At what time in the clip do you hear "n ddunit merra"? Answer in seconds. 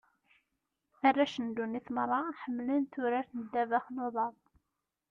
1.39-2.21